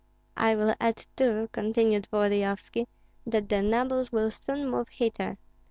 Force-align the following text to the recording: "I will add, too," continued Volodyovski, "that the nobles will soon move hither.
"I 0.35 0.55
will 0.55 0.73
add, 0.81 1.05
too," 1.15 1.47
continued 1.51 2.07
Volodyovski, 2.11 2.87
"that 3.27 3.49
the 3.49 3.61
nobles 3.61 4.11
will 4.11 4.31
soon 4.31 4.67
move 4.67 4.89
hither. 4.89 5.37